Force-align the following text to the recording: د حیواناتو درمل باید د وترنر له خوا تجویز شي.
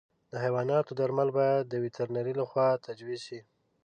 د 0.31 0.33
حیواناتو 0.43 0.91
درمل 0.99 1.29
باید 1.37 1.63
د 1.67 1.73
وترنر 1.83 2.25
له 2.39 2.45
خوا 2.49 2.67
تجویز 2.87 3.21
شي. 3.27 3.39